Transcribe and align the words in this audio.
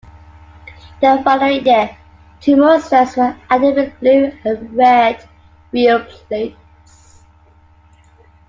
The 0.99 1.21
following 1.23 1.63
year, 1.63 1.95
two 2.39 2.55
more 2.57 2.79
sets 2.79 3.17
were 3.17 3.35
added 3.51 3.75
with 3.75 3.99
blue 3.99 4.31
and 4.43 4.73
red 4.75 5.23
wheel 5.71 6.03
plates. 6.03 7.21